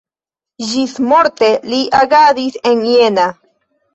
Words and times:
Ĝismorte 0.69 1.49
li 1.73 1.83
agadis 1.99 2.57
en 2.73 2.81
Jena. 2.95 3.27